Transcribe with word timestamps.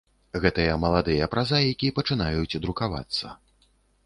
Гэтыя 0.43 0.77
маладыя 0.83 1.27
празаікі 1.33 1.93
пачынаюць 1.99 2.59
друкавацца. 2.65 3.27